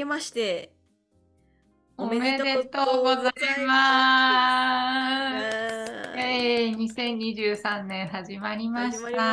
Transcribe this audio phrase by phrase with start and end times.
[0.00, 0.72] けまして
[1.98, 3.32] おめでとうござい
[3.66, 4.70] ま
[5.42, 5.58] す。
[6.16, 8.96] えー、2023年始まりました。
[8.96, 9.24] 始まりまし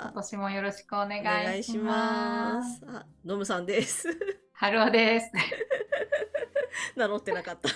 [0.00, 2.78] た今年もよろしくお願いしまます。
[2.78, 2.86] す。
[2.88, 4.08] あ、ノムさんです。
[4.54, 5.30] 春尾です。
[6.96, 7.68] 名乗ってなかった。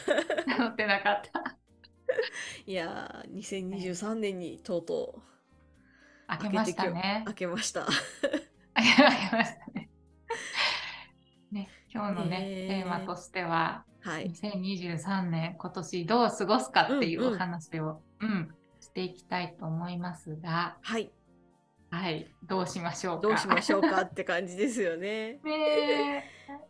[0.59, 1.57] 乗ってなかった。
[2.65, 5.21] いやー、2023年にとうと
[6.27, 7.27] 開けましたねう。
[7.27, 7.85] 開けました。
[8.73, 8.85] 開
[9.31, 9.60] けました
[12.01, 14.31] 今日のね、ねテーマとしては、はい。
[14.31, 21.13] 2023年今年どう過ごすかっていうんうんうお話を、うんしていきたいと思いますが、はい。
[21.91, 23.29] はい、どうしましょうか。
[23.29, 25.39] どうしましょうかって感じですよね。
[25.45, 26.25] ねえ、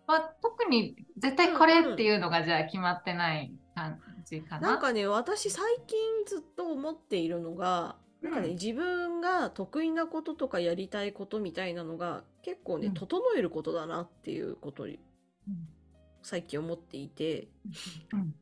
[0.08, 4.72] まあ、特に絶対これっていうのがじゃあ決まってない感じかな。
[4.72, 15.09] なんかね、私最近ずっと思っているのが、なんかね、うん自分が得意なこととかやりたいことみたいなのが結構ね、うん整えることだなっていうことにうん
[16.22, 17.48] 最近思っていて、
[18.12, 18.34] うん。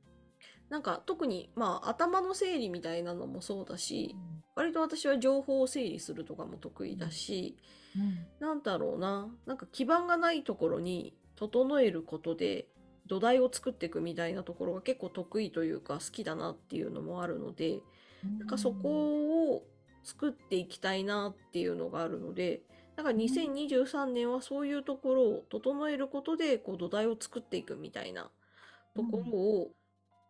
[0.69, 4.15] なんか特にまあ頭の整理みたいなのもそうだし、
[4.55, 7.56] 割と私は情報を整理するとかも得意だし、
[7.97, 8.27] うん。
[8.41, 12.67] なんだろうな、なんか基盤がないところに整えることで
[13.06, 17.81] 土台を作っていくみたいなところが結構得意というか好きだなっていうのもあるので、
[18.39, 19.65] なんかそこを
[20.05, 22.62] 作っていきたいなっていうのがあるので、
[22.99, 23.07] なん。
[23.07, 28.31] か2023年はそういうところを整えることでこう土台を作っていくみたいな
[28.97, 29.71] ところを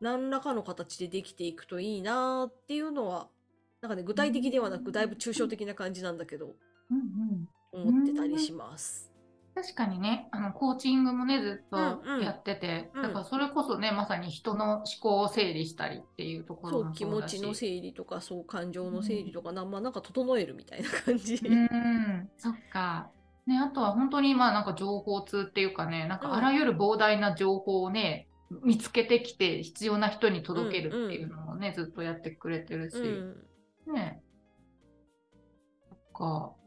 [0.01, 3.29] 何らかの形でできていくといいなっていうのは、
[3.81, 6.55] なんかね、具体的ではなくだいぶ抽象的な感じなんだけど、
[7.73, 9.11] 思ってたりします。
[9.61, 21.35] 確かにね、あのコーチングもね、ずっとうんうんやってて、うんだからそれこそね、まさに人の思考を整理したりっていうところそう、気持もそうだしちの整理とか、そう、感情の整理とか、なまあ、なんか整えるみたいな感じ。
[21.35, 23.11] うん、そっか。
[23.47, 28.29] ね、あとは本当にまあなんか情報通っていうかね、なんかあらゆる膨大な情報をね、
[28.63, 33.95] 見つけてきて必要な人に届けるっていうのをね、ずっとやってくれてるし、うん。
[33.95, 34.23] ね。
[35.89, 36.58] そっか。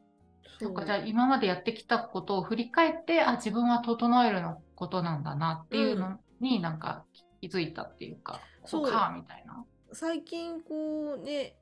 [0.61, 7.05] そそうっか、じゃあ今までやってきたことを振り返って、あ、自分は整えるのことなんだなっていうのになんか
[7.41, 8.85] 気づいたっていうか、そう。
[8.85, 9.65] こか、みたいな。
[9.93, 11.57] 最近こうね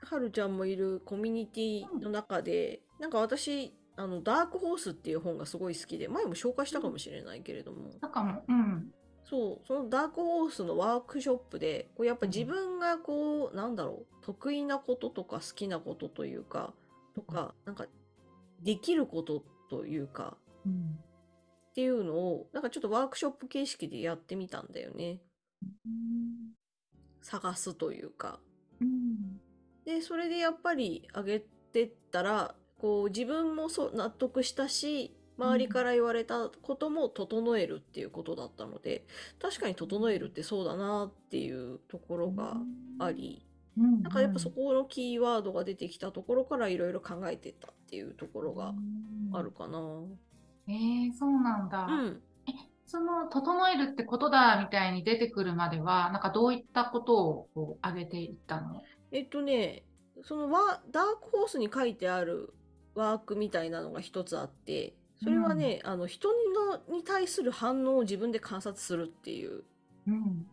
[0.00, 8.92] はるちゃんもいるコミュニティの中で、なんか私あのダークホースっていう本がすごい好きで前も紹介したかもしれないけれども、なんかもう、うん。
[9.24, 9.66] そう。
[9.66, 16.72] そのダークホースのワークショップでこうやっぱ自分がこう、なんだろう得意なこととか好きなことというか
[17.14, 17.86] とかなんか
[18.62, 20.36] できることというか
[20.66, 20.98] うん
[21.70, 25.20] っていうのをなんかちょっとワークショップ形式でやってみたんだよね
[27.22, 28.40] 探すというか。
[28.80, 29.40] うん
[29.84, 31.40] でそれでやっぱり上げ
[31.72, 39.06] てったらこう自分もそう納得したし周りから言われたことも整えるっていうことだったので
[39.40, 42.58] 確かに整えるってそうだなっていうところが
[42.98, 43.47] あり
[43.78, 48.74] うんなんかやっぱそこのキーワードが出てきたところからいろいろ考えてったっていうところが
[49.32, 49.78] あるかな。
[50.66, 51.86] えー、そうなんだ。
[51.86, 52.22] うん、
[52.84, 58.82] その、整えるってことだみたいに出てくるまでは、なんかどういったことをこう挙げていったの？
[59.12, 59.84] えっとね
[60.22, 62.52] そのワダークホースに書いてある
[62.94, 69.62] ワークみたいなのが一つあってそれはね、あの人のに対する反応を自分で観察するっていう
[70.06, 70.46] うん。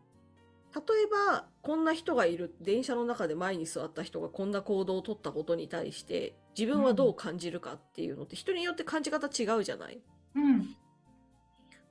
[0.76, 10.02] 例えばこんな人がいる電車の中で前に座った人がこんな行動を取ったことに対して自分はどう感じるかっていうのって人によって感じ方違うじゃない？
[10.36, 10.60] うん。
[10.62, 10.76] だか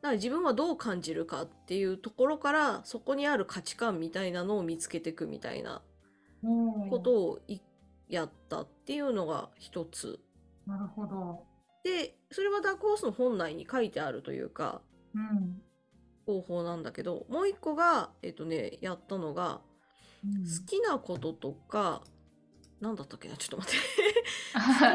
[0.03, 5.81] ら自分はどう感じるかっていうところからそこにある価値観みたいなのを見つけていくみたいな
[6.91, 7.61] ことをい
[8.09, 10.21] やったっていうのが一つ
[10.67, 11.43] なるほど。
[11.85, 14.83] でそれはダークホースの本内に書いてあるというか
[15.15, 15.63] うん。
[16.27, 19.61] 方法なんだけどもう一個がえっとねやったのが
[20.25, 20.45] うん。
[20.45, 22.03] 好きなこととか
[22.81, 23.81] なんだったっけなちょっと待っ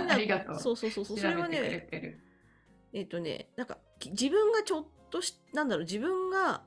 [0.08, 0.14] て。
[0.14, 0.60] ありがとう。
[0.60, 1.88] そうそうそうそう調それはね。
[2.94, 6.64] えっとねなんかき自分がちょっとしなんだろう自分が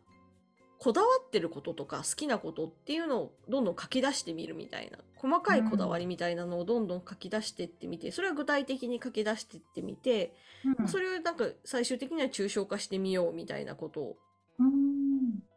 [0.78, 4.98] こだわってることとか好きなことっていうのをどんどん書き出してみるみたいな。
[5.14, 10.34] 細かいこだわりみたいなのをどんどん書き出してってみて、それは具体的に書き出してってみて、
[10.80, 10.88] うん。
[10.88, 14.16] それをなんか最終的には抽象化してみようみたいなことをうん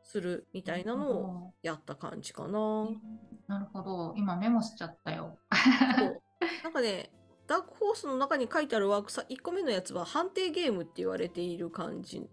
[0.06, 2.88] するみたいなのをやった感じかな。
[3.48, 4.14] なるほど。
[4.16, 5.38] 今メモしちゃったよ。
[5.98, 6.22] そう。
[6.64, 7.12] なんかね
[7.48, 12.28] ダークホースの中に書いてあるワークさ1個目のやつは判定ゲームって言われている感じ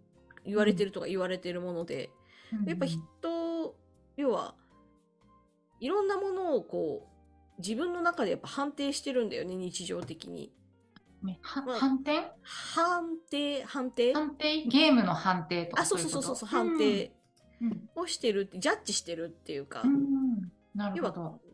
[0.44, 2.10] 言われてるとか言われてるもので、
[2.66, 2.98] やっぱ人
[4.16, 4.54] 要は
[5.80, 7.08] いろんなものをこ
[7.58, 10.52] う自分の中でやっぱ判定してるんだよね日常的に。
[11.42, 14.12] はまあ反転判定、判定？
[14.14, 14.62] 判定？
[14.64, 17.06] ゲームの判定とかあ、そうそうそうそう、判定。
[17.06, 17.21] うん
[17.96, 20.52] をしてるって、ジャッジしてるっていうかう、ん
[20.94, 21.12] 要は。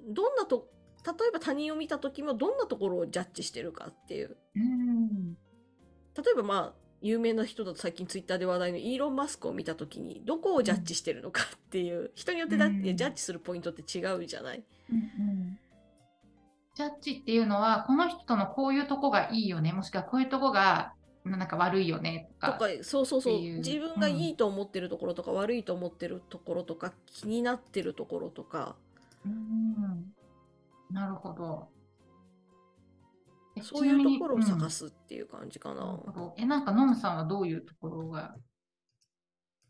[0.08, 0.68] どんなと、
[1.04, 4.36] 例えば他人を見た時もどんなところをジャッジしてるかっていう。
[4.56, 5.34] うん。
[5.34, 15.58] 例えばまあ、有名な人だと最近ツイッターで話題のイーロン・マスクを見た時にどこをジャッジしてるのかっていう、人によってだってジャッジするポイントって違うじゃない、うんうん。
[16.74, 20.92] ジャッジっていうのは、この人のこういうとこがいいよね、もしくはこういうとこが
[21.36, 22.58] なんか悪いよねとか。
[22.82, 23.40] そうそうそう。
[23.40, 28.76] 自分がいいと思ってるところとか、悪いと思ってるところとか気になってるところとか。
[29.24, 30.12] うん。
[30.90, 31.68] なるほど。
[33.56, 35.82] えそういうところを探すっていう感じかな。
[35.82, 36.32] うん。
[36.36, 38.34] え、なんか、ノムさんはどういうところが、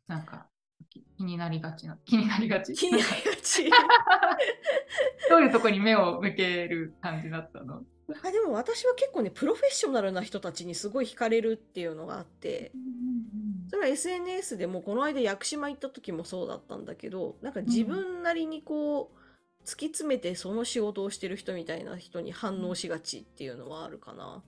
[0.07, 0.47] なんか、
[0.91, 2.75] き気になりがちな、気になりがち。
[2.75, 3.71] 気になりがち。
[5.29, 7.83] どういうところに目を向ける感じだったの？
[8.11, 12.73] あでも私は結構ねプロフェッショナルな人たちにすごい惹かれるっていうのがあって。
[13.71, 24.43] それは SNS でもこの間屋久島行った時もそうだったんだけどなんか自分なりにこう突き詰めてその仕事をしてる人みたいな人に反応しがちっていうのはあるかな。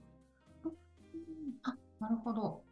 [1.61, 2.63] あ、なるほど。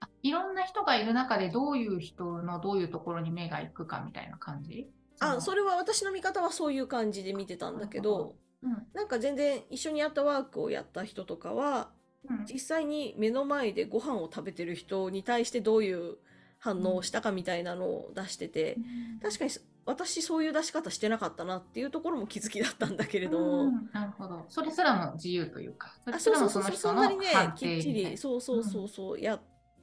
[0.00, 4.90] あいろんな人がいる中でどういう人のどういうところに目が行くかみたいな感じ？
[5.20, 8.86] あそれ、れは私の見方はそういう感じで見てたんだけどうん。
[8.94, 11.90] なんか全然一緒にやったワークをやった人とかは
[12.28, 12.44] うん。
[12.52, 16.16] 実際に目の前でご飯を食べてる人に対してどういう
[16.58, 18.78] 反応をしたかみたいなのを出してて、
[19.22, 19.50] 確かに
[19.84, 23.38] 私そういう出し方してなかったなっていうところも気づきだったんだけれど。
[23.38, 23.90] も、うん。
[23.92, 24.44] なるほど。
[24.48, 26.62] それすらも自由というか、それあすそうそうそう。
[26.72, 28.10] そうらもその人の判定みたいな。
[28.10, 29.38] りそうそうそうそうや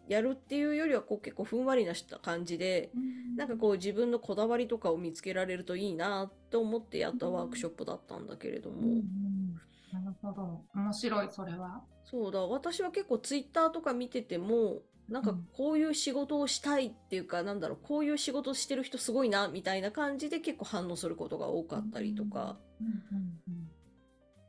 [0.08, 3.24] やるっていうよりはこう結構ふんわりなした感じでうん。
[3.36, 9.54] なんかこう自分のこだわりとかを見つけられるといいなと思ってやったワークショップだったんだけれども、うんうん。
[9.92, 10.62] なるほど。
[10.76, 11.82] 面白い、それは。
[12.04, 23.68] そうだ私は結構ツイッターとか見ててもなんかうんこういう仕事をしたいっていうか、なんだろうこういう仕事してる人すごいなみたいな感じで結構反応することが多かったりとか、うんうんうん。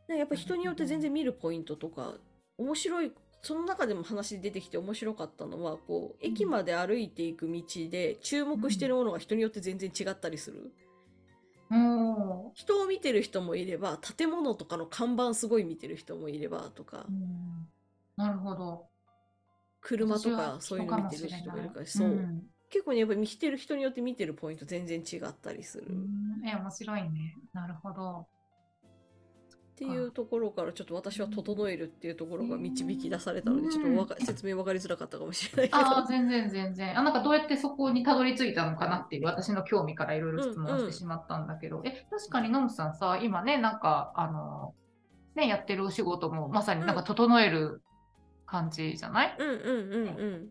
[0.09, 2.15] ねやっぱ人によって全然見るポイントとか
[2.59, 3.13] 面白い
[3.45, 10.73] その中でも話出てきて面白かったのはこう駅まで歩いていく道で注目してるものが人によって全然違ったりする。
[11.71, 17.05] おー人を見てる人もいれば建物とかの看板すごい見てる人もいればとか。
[17.07, 17.69] うん。
[18.17, 18.87] なるほど。
[19.83, 22.45] 車とかそういうの見てる人もいるからそう、ん。
[22.71, 25.87] 結構ねやっぱり見てる人によって見てるポイント全然違ったりする。
[26.47, 27.37] え、面白いね。
[27.53, 28.27] なるほど。
[29.77, 33.71] ていうところからちょっと私は整えるっていうところが導き出されたのでうん。
[33.71, 35.79] ちょっとわか説明分かりづらかったかもしれないけど。
[35.79, 36.99] ああ、全然全然。
[36.99, 44.75] あ、なんかどうやってそこにたどり着いたのかなっていう私の興味からいろいろ質問してしまったんだけど、え、確かにノムさんさ、今ね、なんか、あの、
[45.35, 47.83] ね、やってるお仕事もまさになんか整える
[48.47, 50.49] 感じじゃない、うんうんうんうん。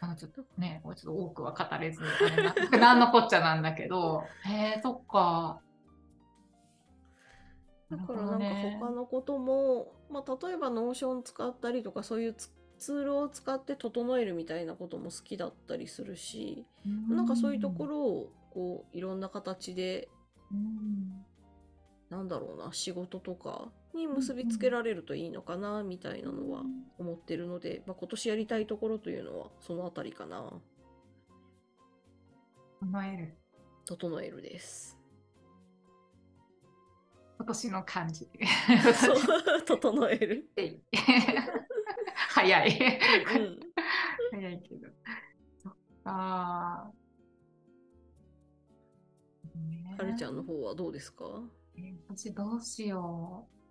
[0.00, 2.08] なんかちょっとね、これちょっと多くは語れずに、
[2.80, 5.60] なんのこっちゃなんだけど、へえ、そっか。
[7.96, 8.46] だからなんか
[8.80, 16.66] 他のことも、まあ、例えば Notion 使ったりとかそういうツツールを使って整えるみたいなことも好きだったりするし、
[17.08, 20.08] なんかそういうところをこういろんな形で
[20.50, 21.24] うん。
[22.10, 26.62] なんだろうな仕事とかに結びつけられるといいのかなみたいなのは
[26.98, 30.52] 思ってるので、まあ、今年やりたいところというのはそのあたりかな。
[32.80, 33.34] 整える。
[33.86, 34.98] 整えるです。
[37.42, 38.28] 今年の感じ。
[39.66, 40.48] 整える。
[42.28, 42.70] 早い。
[42.70, 43.60] うん
[44.30, 44.88] 早いけど。
[45.58, 45.72] そっ
[46.04, 46.92] か。
[49.56, 51.24] ねはるちゃんの方はどうですか？
[51.76, 53.61] え私どうしよう。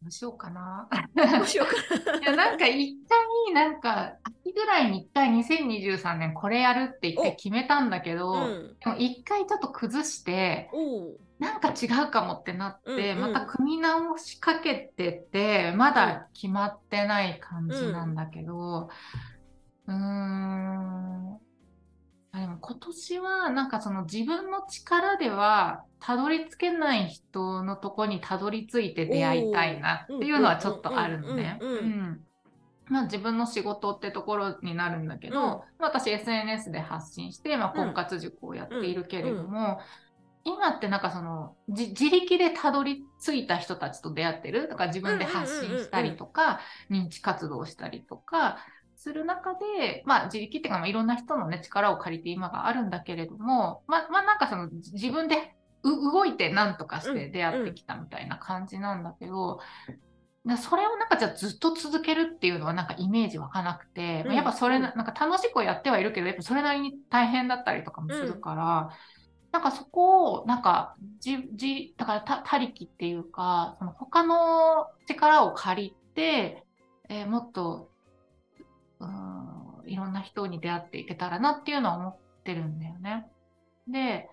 [0.00, 0.88] どうしようかな。
[1.14, 8.46] どうしようか いや、なんか一回、なんか、秋ぐらいに一回2023年これやるって言って決めたんだけど、な。
[8.46, 8.76] うん。
[8.78, 10.70] でも一回ちょっと崩して。
[11.40, 18.88] なんか違うかもってなって、うんうんまた組み直しかけてて、まだ決まってない感じなんだけど、
[19.86, 21.47] うーん。
[22.30, 31.58] あでも今年はなんかその自分の力ではたどり着けない人のとこにたどり着いて出会いたいなっていうのはちょっとあるのね。
[32.90, 35.60] まあ自分の仕事ってところになるんだけど、うん。
[35.78, 39.80] 私 SNS で発信して、まあ、婚活塾をやっているけれども、
[40.44, 44.68] 今ってなんかそのじ自力でたどり着いた人たちと出会ってる？
[44.68, 48.58] とか自分で発信したりとか、認知活動をしたりとか
[48.98, 59.60] する中で、まあ自力っていうかまあいろんな人のね力を借りて今があるんだけれども、まあまあなんかそのじ自分でう動いて何とかして出会ってきたみたいな感じなんだけど、
[60.56, 68.90] それをなんかじゃあずっと続けるっていうのはなんかイメージ湧かなくて、うんやっぱそれななんか楽しくやってはいるけどやっぱそれなりに大変だったりとかもするから、
[69.52, 76.64] なんかそこをなんかじじだからた他力っていうかその他の力を借りて、
[77.08, 77.87] えーもっと
[79.00, 83.26] うーんいろんな人に出会っていけたらなっていうのは思ってるんだよね。
[83.88, 84.28] で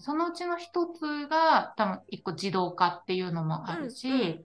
[0.00, 4.44] そのうちの一つが多分一個自動化っていうのもあるし、うんうん。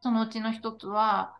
[0.00, 1.36] そのうちの一つは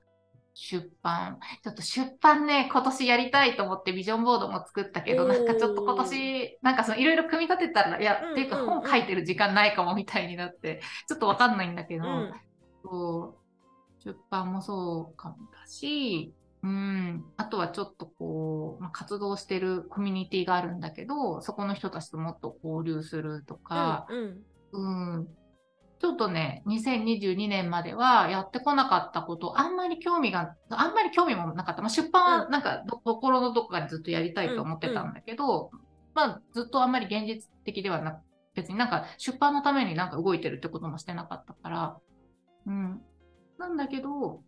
[0.55, 1.39] 出版。
[1.63, 12.33] ちょっと出版ね、今年やりたいと思ってビジョンボードも作ったけど、なんかちょっと今年、なんかそのいろいろ組み立てたら、いや、うんっていうかうんうん本書いてる時間ないかもみたいになって、ちょっとわかんないんだけど、うん。
[12.83, 13.45] そう。
[14.05, 25.29] 出版もそうかもだし、うん、あとはちょっとこう、まあ、活動してるコミュニティがあるんだけど、そこの人たちともっと交流するとか、うんうんうん、
[26.01, 31.83] ちょっとね、2022年まではやってこなかったこと、あんまり興味が、あんまり興味もなかった。
[31.83, 35.71] まあ、出版はなんかど、心のどこかでずっとやりたいと思ってたんだけど、
[36.15, 38.23] まあ、ずっとあんまり現実的ではなく、
[38.55, 41.99] 別になんか出版のためになんか動いてるってこともしてなかったから、
[42.67, 43.03] うん。
[43.59, 44.43] なんだけど、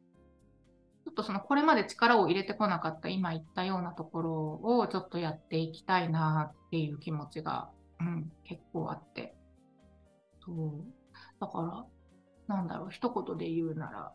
[1.07, 7.71] ちょっとそのこれまで力を入れてこなかった今言ったようなところをちょっとやっていきたいなっていう気持ちが、
[8.01, 9.37] うん、結構あって。
[10.45, 10.85] そう。
[11.41, 11.87] だか
[12.49, 14.13] ら、なんだろう、一言で言うなら、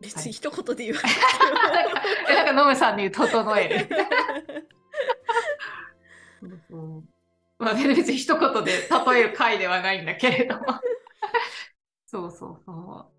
[0.00, 1.00] 別に一言で言わ
[2.28, 3.88] え なんかノムさんに言う整える。
[6.40, 7.04] そうそう
[7.58, 10.66] まあ、別に一言で例える回ではないんだけれども。
[12.10, 13.12] そうそうそ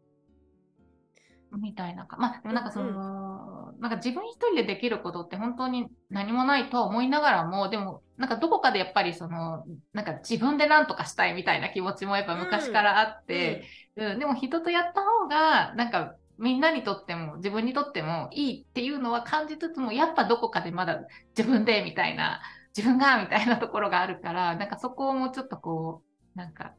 [1.52, 1.58] う。
[1.60, 2.18] みたいなか。
[2.18, 13.64] まあ、でもなんかその、なんか自分一人でできることって本当に何もないとは思いながらも、でもなんかどこかでやっぱりその、なんか自分で何とかしたいみたいな気持ちもやっぱ昔からあって、
[13.96, 21.02] うん、でも人とやった方が、なんかみんなにとっても自分にとってもいいっていうのは感じつつも、やっぱどこかでまだ
[21.38, 22.42] 自分でみたいな、
[22.76, 26.02] 自分がみたいなところがあるから、なんかそこをもうちょっとこ
[26.36, 26.74] う、なんか、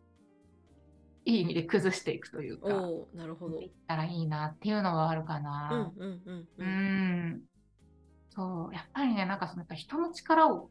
[1.31, 2.69] いい意味で崩していくというか、
[3.15, 5.93] なるほどいったらいいなっていうのはあるかうんな。
[5.97, 7.43] うんうん。
[8.31, 10.71] そう、やっぱりね、なんかそのやっぱ人の力を、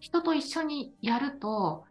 [0.00, 1.84] 人と一緒にやると、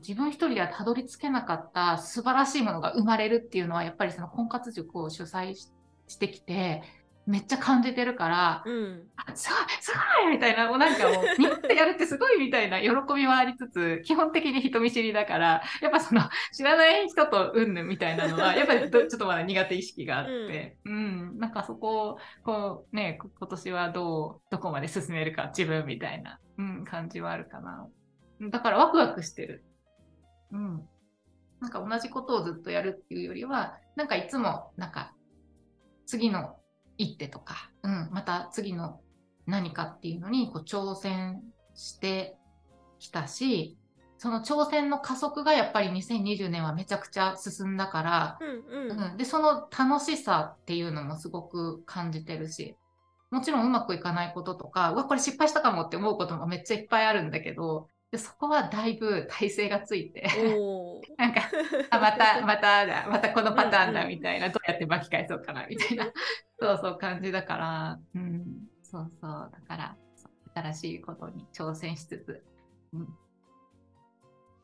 [0.00, 5.72] 自分一人ではたどり着けなかった素晴らしいものが生まれるっていうのは、やっぱりその婚活塾を主催し
[6.08, 6.82] してきて、
[7.26, 9.92] めっちゃ感じてるから、うんあすごいす
[10.22, 27.88] ごいみたいな、もうなんかもう、 みんなでやるってすごいみたいな喜びはありつつ、基本的に人見知りだから、やっぱその、知らない人とうんぬんみたいなのは、やっぱりどちょっとまだ苦手意識があって、うん、なんかそこを、こうね、こ今年はどう、どこまで進めるか自分みたいな、うん、感じはあるかな。
[28.50, 29.64] だからワクワクしてる。
[30.52, 30.88] うん。
[31.60, 35.14] なんか同じことをずっとやるっていうよりは、なんかいつも、なんか、
[36.06, 36.56] 次の
[36.98, 39.00] 一手とか、うん、また次の
[39.46, 41.42] 何かっていうのにこう挑戦
[41.74, 42.36] して
[42.98, 43.76] きたし、
[44.18, 49.10] その挑戦の加速がやっぱり2020年はめちゃくちゃ進んだから、うんうん。
[49.10, 52.76] うん、で、その楽しさっていうのもすごく感じてるし、
[53.30, 60.22] もちろんうまくいかないこととか、うわ、これ失敗したかもって思うこともめっちゃいっぱいあるんだけど、でそこはだいぶ体勢がついて、
[61.18, 61.42] なんか、
[61.90, 64.16] あ、また、まただ、またこのパターンだうんうん。
[64.16, 66.04] みたいな、どうやって巻き返そうかなみたいな、
[66.58, 69.96] そうそう感じだから、うん、そうそう、だから、
[70.54, 72.44] 新しいことに挑戦しつつ、
[72.92, 73.06] うん、っ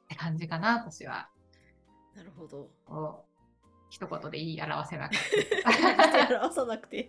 [0.09, 1.29] て感じかな、私は。
[2.15, 2.71] なるほど。
[3.91, 5.13] 一言で言い表せなく
[6.31, 7.09] 表さなくてて。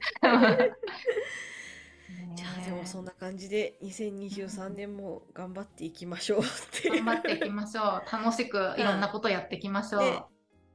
[2.35, 6.43] じゃあでもそんな感じで2023年も頑張っていきましょうっ
[6.81, 8.11] て頑張っていきましょう。
[8.11, 10.01] 楽しくいろんなことやっていきましょう。
[10.01, 10.23] ね。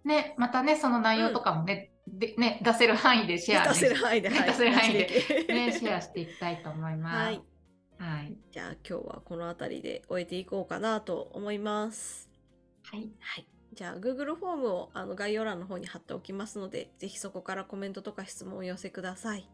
[0.04, 5.06] ねまたね、その内容とかもね、でね出せる範囲でシェア、ね、 出せる範囲で、はい、出せる範囲で。
[5.48, 7.16] でね、シェアしていきたいと思います。
[7.16, 7.42] はい。
[7.98, 8.36] はい。
[8.50, 12.30] じゃあ今日はこの辺りで終えていこうかなと思います。
[12.84, 13.10] はい。
[13.18, 13.48] はい。
[13.74, 19.48] じゃあ Google フォームをあの概要欄の方に貼っておきますのでぜひそこからコメントとか質問をお寄せください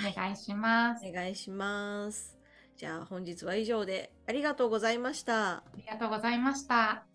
[0.00, 1.06] お願いします。
[1.06, 2.36] お願いします
[2.76, 7.07] じゃあ本日は以上でありがとうございましたありがとうございました。